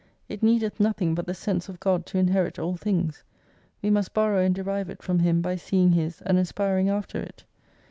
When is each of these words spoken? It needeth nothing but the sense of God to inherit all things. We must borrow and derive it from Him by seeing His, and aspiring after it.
It 0.27 0.41
needeth 0.41 0.79
nothing 0.79 1.13
but 1.13 1.27
the 1.27 1.35
sense 1.35 1.69
of 1.69 1.79
God 1.79 2.07
to 2.07 2.17
inherit 2.17 2.57
all 2.57 2.75
things. 2.75 3.23
We 3.83 3.91
must 3.91 4.15
borrow 4.15 4.43
and 4.43 4.55
derive 4.55 4.89
it 4.89 5.03
from 5.03 5.19
Him 5.19 5.43
by 5.43 5.57
seeing 5.57 5.91
His, 5.91 6.23
and 6.23 6.39
aspiring 6.39 6.89
after 6.89 7.19
it. 7.21 7.43